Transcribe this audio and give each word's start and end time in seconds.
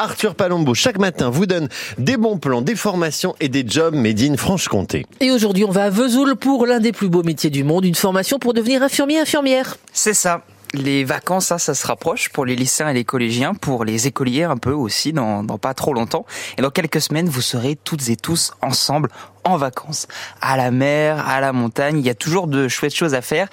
Arthur 0.00 0.34
Palombo, 0.34 0.72
chaque 0.72 0.98
matin, 0.98 1.28
vous 1.28 1.44
donne 1.44 1.68
des 1.98 2.16
bons 2.16 2.38
plans, 2.38 2.62
des 2.62 2.74
formations 2.74 3.34
et 3.38 3.50
des 3.50 3.64
jobs 3.68 3.94
made 3.94 4.18
in 4.22 4.34
Franche-Comté. 4.38 5.04
Et 5.20 5.30
aujourd'hui, 5.30 5.62
on 5.66 5.70
va 5.70 5.84
à 5.84 5.90
Vesoul 5.90 6.36
pour 6.36 6.64
l'un 6.64 6.80
des 6.80 6.92
plus 6.92 7.10
beaux 7.10 7.22
métiers 7.22 7.50
du 7.50 7.64
monde, 7.64 7.84
une 7.84 7.94
formation 7.94 8.38
pour 8.38 8.54
devenir 8.54 8.82
infirmier, 8.82 9.20
infirmière. 9.20 9.76
C'est 9.92 10.14
ça. 10.14 10.42
Les 10.72 11.02
vacances, 11.02 11.46
ça, 11.46 11.58
ça 11.58 11.74
se 11.74 11.84
rapproche 11.84 12.28
pour 12.28 12.44
les 12.44 12.54
lycéens 12.54 12.88
et 12.90 12.94
les 12.94 13.04
collégiens, 13.04 13.54
pour 13.54 13.84
les 13.84 14.06
écoliers 14.06 14.44
un 14.44 14.56
peu 14.56 14.70
aussi, 14.70 15.12
dans, 15.12 15.42
dans 15.42 15.58
pas 15.58 15.74
trop 15.74 15.92
longtemps. 15.92 16.24
Et 16.58 16.62
dans 16.62 16.70
quelques 16.70 17.00
semaines, 17.00 17.28
vous 17.28 17.40
serez 17.40 17.74
toutes 17.74 18.08
et 18.08 18.16
tous 18.16 18.52
ensemble 18.62 19.08
en 19.42 19.56
vacances, 19.56 20.06
à 20.40 20.56
la 20.56 20.70
mer, 20.70 21.26
à 21.26 21.40
la 21.40 21.52
montagne. 21.52 21.98
Il 21.98 22.06
y 22.06 22.10
a 22.10 22.14
toujours 22.14 22.46
de 22.46 22.68
chouettes 22.68 22.94
choses 22.94 23.14
à 23.14 23.22
faire, 23.22 23.48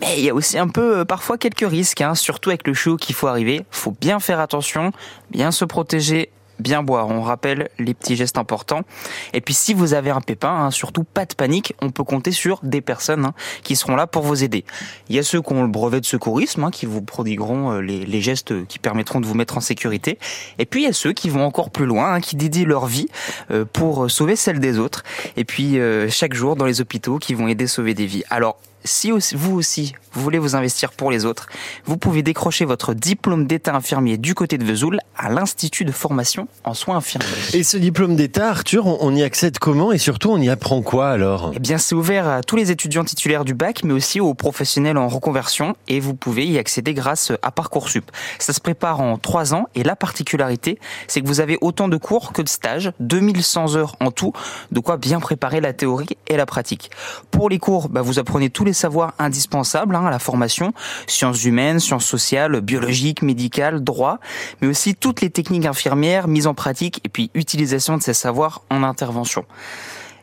mais 0.00 0.18
il 0.18 0.24
y 0.24 0.30
a 0.30 0.34
aussi 0.34 0.56
un 0.56 0.68
peu 0.68 0.98
euh, 0.98 1.04
parfois 1.04 1.36
quelques 1.36 1.68
risques, 1.68 2.00
hein, 2.00 2.14
surtout 2.14 2.50
avec 2.50 2.66
le 2.66 2.74
chaud 2.74 2.96
qu'il 2.96 3.14
faut 3.14 3.26
arriver. 3.26 3.64
Faut 3.70 3.94
bien 4.00 4.20
faire 4.20 4.38
attention, 4.38 4.92
bien 5.30 5.50
se 5.50 5.64
protéger 5.64 6.30
bien 6.62 6.82
boire. 6.82 7.08
On 7.08 7.20
rappelle 7.20 7.68
les 7.78 7.94
petits 7.94 8.16
gestes 8.16 8.38
importants. 8.38 8.82
Et 9.32 9.40
puis 9.40 9.54
si 9.54 9.74
vous 9.74 9.94
avez 9.94 10.10
un 10.10 10.20
pépin, 10.20 10.48
hein, 10.48 10.70
surtout 10.70 11.04
pas 11.04 11.26
de 11.26 11.34
panique, 11.34 11.74
on 11.82 11.90
peut 11.90 12.04
compter 12.04 12.32
sur 12.32 12.60
des 12.62 12.80
personnes 12.80 13.26
hein, 13.26 13.34
qui 13.62 13.76
seront 13.76 13.96
là 13.96 14.06
pour 14.06 14.22
vous 14.22 14.44
aider. 14.44 14.64
Il 15.08 15.16
y 15.16 15.18
a 15.18 15.22
ceux 15.22 15.42
qui 15.42 15.52
ont 15.52 15.62
le 15.62 15.68
brevet 15.68 16.00
de 16.00 16.06
secourisme, 16.06 16.64
hein, 16.64 16.70
qui 16.70 16.86
vous 16.86 17.02
prodigueront 17.02 17.72
euh, 17.72 17.80
les, 17.80 18.22
gestes 18.22 18.66
qui 18.66 18.78
permettront 18.78 19.20
de 19.20 19.26
vous 19.26 19.34
mettre 19.34 19.56
en 19.56 19.60
sécurité. 19.60 20.18
Et 20.58 20.66
puis 20.66 20.82
il 20.82 20.84
y 20.84 20.88
a 20.88 20.92
ceux 20.92 21.12
qui 21.12 21.28
vont 21.28 21.44
encore 21.44 21.70
plus 21.70 21.86
loin, 21.86 22.20
qui 22.20 22.36
dédient 22.36 22.66
leur 22.66 22.86
vie 22.86 23.08
euh, 23.50 23.64
pour 23.64 24.10
sauver 24.10 24.36
celle 24.36 24.60
des 24.60 24.78
autres. 24.78 25.02
Et 25.36 25.44
puis 25.44 25.78
euh, 25.78 26.08
chaque 26.08 26.34
jour 26.34 26.56
dans 26.56 26.66
les 26.66 26.80
hôpitaux 26.80 27.18
qui 27.18 27.34
vont 27.34 27.48
aider 27.48 27.64
à 27.64 27.68
sauver 27.68 27.94
des 27.94 28.06
vies. 28.06 28.22
Alors 28.30 28.58
si 28.84 29.10
vous 29.10 29.54
aussi, 29.54 29.94
vous 30.12 30.22
voulez 30.22 30.38
vous 30.38 30.56
investir 30.56 30.92
pour 30.92 31.10
les 31.10 31.24
autres, 31.24 31.48
vous 31.84 31.96
pouvez 31.96 32.22
décrocher 32.22 32.64
votre 32.64 32.94
diplôme 32.94 33.46
d'état 33.46 33.74
infirmier 33.74 34.18
du 34.18 34.34
côté 34.34 34.58
de 34.58 34.64
Vesoul 34.64 34.98
à 35.16 35.30
l'Institut 35.30 35.84
de 35.84 35.92
formation 35.92 36.48
en 36.64 36.74
soins 36.74 36.96
infirmiers. 36.96 37.26
Et 37.54 37.62
ce 37.62 37.76
diplôme 37.76 38.16
d'état, 38.16 38.50
Arthur, 38.50 38.86
on 38.86 39.14
y 39.14 39.22
accède 39.22 39.58
comment 39.58 39.92
et 39.92 39.98
surtout 39.98 40.30
on 40.30 40.38
y 40.38 40.48
apprend 40.48 40.82
quoi 40.82 41.10
alors? 41.10 41.52
Eh 41.54 41.58
bien, 41.58 41.78
c'est 41.78 41.94
ouvert 41.94 42.28
à 42.28 42.42
tous 42.42 42.56
les 42.56 42.70
étudiants 42.70 43.04
titulaires 43.04 43.44
du 43.44 43.54
bac, 43.54 43.82
mais 43.84 43.92
aussi 43.92 44.20
aux 44.20 44.34
professionnels 44.34 44.98
en 44.98 45.08
reconversion 45.08 45.76
et 45.88 46.00
vous 46.00 46.14
pouvez 46.14 46.46
y 46.46 46.58
accéder 46.58 46.94
grâce 46.94 47.32
à 47.42 47.50
Parcoursup. 47.50 48.10
Ça 48.38 48.52
se 48.52 48.60
prépare 48.60 49.00
en 49.00 49.18
trois 49.18 49.54
ans 49.54 49.66
et 49.74 49.82
la 49.82 49.96
particularité, 49.96 50.78
c'est 51.06 51.20
que 51.20 51.26
vous 51.26 51.40
avez 51.40 51.58
autant 51.60 51.88
de 51.88 51.96
cours 51.96 52.32
que 52.32 52.42
de 52.42 52.48
stages, 52.48 52.92
2100 53.00 53.76
heures 53.76 53.96
en 54.00 54.10
tout, 54.10 54.32
de 54.70 54.80
quoi 54.80 54.96
bien 54.96 55.20
préparer 55.20 55.60
la 55.60 55.72
théorie 55.72 56.16
et 56.26 56.36
la 56.36 56.46
pratique. 56.46 56.90
Pour 57.30 57.48
les 57.48 57.58
cours, 57.58 57.88
bah, 57.88 58.02
vous 58.02 58.18
apprenez 58.18 58.50
tous 58.50 58.64
les 58.64 58.71
savoirs 58.72 59.14
indispensables 59.18 59.94
hein, 59.94 60.06
à 60.06 60.10
la 60.10 60.18
formation, 60.18 60.72
sciences 61.06 61.44
humaines, 61.44 61.80
sciences 61.80 62.06
sociales, 62.06 62.60
biologiques, 62.60 63.22
médicales, 63.22 63.82
droit, 63.82 64.18
mais 64.60 64.68
aussi 64.68 64.94
toutes 64.94 65.20
les 65.20 65.30
techniques 65.30 65.66
infirmières 65.66 66.28
mises 66.28 66.46
en 66.46 66.54
pratique 66.54 67.00
et 67.04 67.08
puis 67.08 67.30
utilisation 67.34 67.96
de 67.96 68.02
ces 68.02 68.14
savoirs 68.14 68.62
en 68.70 68.82
intervention. 68.82 69.44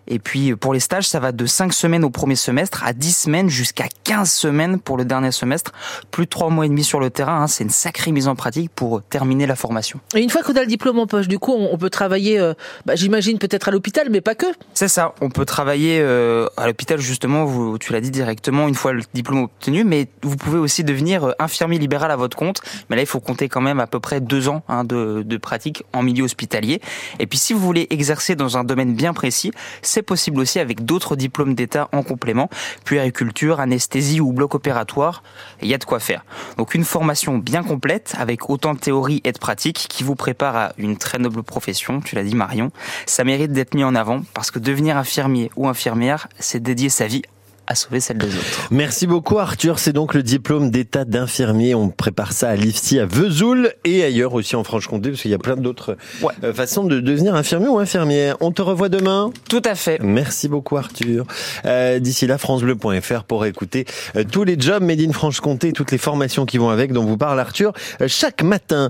Et 0.09 0.19
puis 0.19 0.55
pour 0.55 0.73
les 0.73 0.79
stages, 0.79 1.07
ça 1.07 1.19
va 1.19 1.31
de 1.31 1.45
5 1.45 1.71
semaines 1.71 2.03
au 2.03 2.09
premier 2.09 2.35
semestre 2.35 2.83
à 2.83 2.93
10 2.93 3.15
semaines 3.15 3.49
jusqu'à 3.49 3.85
15 4.03 4.29
semaines 4.29 4.79
pour 4.79 4.97
le 4.97 5.05
dernier 5.05 5.31
semestre. 5.31 5.71
Plus 6.11 6.25
de 6.25 6.29
3 6.29 6.49
mois 6.49 6.65
et 6.65 6.69
demi 6.69 6.83
sur 6.83 6.99
le 6.99 7.09
terrain, 7.09 7.43
hein. 7.43 7.47
c'est 7.47 7.63
une 7.63 7.69
sacrée 7.69 8.11
mise 8.11 8.27
en 8.27 8.35
pratique 8.35 8.71
pour 8.73 9.01
terminer 9.03 9.45
la 9.45 9.55
formation. 9.55 9.99
Et 10.15 10.21
une 10.21 10.29
fois 10.29 10.41
qu'on 10.43 10.55
a 10.55 10.61
le 10.61 10.67
diplôme 10.67 10.99
en 10.99 11.07
poche, 11.07 11.27
du 11.27 11.39
coup, 11.39 11.53
on 11.53 11.77
peut 11.77 11.89
travailler, 11.89 12.39
euh, 12.39 12.53
bah, 12.85 12.95
j'imagine 12.95 13.37
peut-être 13.37 13.67
à 13.67 13.71
l'hôpital, 13.71 14.07
mais 14.09 14.21
pas 14.21 14.35
que. 14.35 14.47
C'est 14.73 14.87
ça, 14.87 15.13
on 15.21 15.29
peut 15.29 15.45
travailler 15.45 15.99
euh, 16.01 16.47
à 16.57 16.67
l'hôpital 16.67 16.99
justement, 16.99 17.45
vous, 17.45 17.77
tu 17.77 17.93
l'as 17.93 18.01
dit 18.01 18.11
directement, 18.11 18.67
une 18.67 18.75
fois 18.75 18.93
le 18.93 19.03
diplôme 19.13 19.43
obtenu, 19.43 19.83
mais 19.83 20.07
vous 20.23 20.35
pouvez 20.35 20.57
aussi 20.57 20.83
devenir 20.83 21.23
euh, 21.23 21.31
infirmier 21.39 21.77
libéral 21.77 22.11
à 22.11 22.15
votre 22.15 22.35
compte. 22.35 22.61
Mais 22.89 22.95
là, 22.95 23.03
il 23.03 23.07
faut 23.07 23.19
compter 23.19 23.47
quand 23.47 23.61
même 23.61 23.79
à 23.79 23.87
peu 23.87 23.99
près 23.99 24.21
deux 24.21 24.49
ans 24.49 24.63
hein, 24.67 24.83
de, 24.83 25.23
de 25.23 25.37
pratique 25.37 25.83
en 25.93 26.01
milieu 26.01 26.23
hospitalier. 26.23 26.81
Et 27.19 27.27
puis 27.27 27.37
si 27.37 27.53
vous 27.53 27.59
voulez 27.59 27.87
exercer 27.89 28.35
dans 28.35 28.57
un 28.57 28.63
domaine 28.63 28.93
bien 28.93 29.13
précis, 29.13 29.51
c'est 29.81 29.98
possible 30.01 30.39
aussi 30.39 30.59
avec 30.59 30.85
d'autres 30.85 31.15
diplômes 31.15 31.55
d'État 31.55 31.89
en 31.91 32.03
complément, 32.03 32.49
puériculture, 32.85 33.59
anesthésie 33.59 34.21
ou 34.21 34.31
bloc 34.31 34.55
opératoire. 34.55 35.23
Il 35.61 35.67
y 35.67 35.73
a 35.73 35.77
de 35.77 35.85
quoi 35.85 35.99
faire. 35.99 36.23
Donc 36.57 36.73
une 36.73 36.83
formation 36.83 37.37
bien 37.37 37.63
complète 37.63 38.13
avec 38.17 38.49
autant 38.49 38.73
de 38.73 38.79
théorie 38.79 39.21
et 39.23 39.31
de 39.31 39.39
pratique 39.39 39.87
qui 39.89 40.03
vous 40.03 40.15
prépare 40.15 40.55
à 40.55 40.73
une 40.77 40.97
très 40.97 41.17
noble 41.17 41.43
profession, 41.43 42.01
tu 42.01 42.15
l'as 42.15 42.23
dit 42.23 42.35
Marion. 42.35 42.71
Ça 43.05 43.23
mérite 43.23 43.51
d'être 43.51 43.73
mis 43.73 43.83
en 43.83 43.95
avant 43.95 44.21
parce 44.33 44.51
que 44.51 44.59
devenir 44.59 44.97
infirmier 44.97 45.51
ou 45.55 45.67
infirmière, 45.67 46.27
c'est 46.39 46.61
dédier 46.61 46.89
sa 46.89 47.07
vie 47.07 47.23
à 47.69 47.75
sauver 47.75 47.99
celle 47.99 48.17
des 48.17 48.27
autres. 48.35 48.67
Merci 48.71 49.05
beaucoup 49.05 49.37
Arthur, 49.37 49.77
c'est 49.77 49.93
donc 49.93 50.15
le 50.15 50.23
diplôme 50.23 50.71
d'état 50.71 51.05
d'infirmier. 51.05 51.75
On 51.75 51.89
prépare 51.89 52.33
ça 52.33 52.49
à 52.49 52.55
l'IFSI 52.55 52.99
à 52.99 53.05
Vesoul 53.05 53.71
et 53.85 54.03
ailleurs 54.03 54.33
aussi 54.33 54.55
en 54.55 54.63
Franche-Comté 54.63 55.11
parce 55.11 55.21
qu'il 55.21 55.29
y 55.29 55.35
a 55.35 55.37
plein 55.39 55.55
d'autres 55.55 55.95
euh, 56.43 56.51
façons 56.51 56.83
de 56.83 56.99
devenir 56.99 57.35
infirmier 57.35 57.67
ou 57.67 57.77
infirmière. 57.77 58.37
On 58.41 58.51
te 58.51 58.63
revoit 58.63 58.89
demain 58.89 59.29
Tout 59.47 59.61
à 59.65 59.75
fait. 59.75 59.99
Merci 60.01 60.49
beaucoup 60.49 60.77
Arthur. 60.77 61.25
Euh, 61.65 61.99
D'ici 61.99 62.25
là, 62.25 62.39
francebleu.fr 62.39 63.23
pour 63.23 63.45
écouter 63.45 63.85
euh, 64.15 64.23
tous 64.29 64.43
les 64.43 64.59
jobs 64.59 64.81
made 64.81 65.01
in 65.01 65.11
Franche-Comté, 65.11 65.71
toutes 65.71 65.91
les 65.91 65.99
formations 65.99 66.47
qui 66.47 66.57
vont 66.57 66.69
avec 66.69 66.91
dont 66.91 67.05
vous 67.05 67.17
parle 67.17 67.39
Arthur 67.39 67.73
chaque 68.07 68.41
matin. 68.41 68.87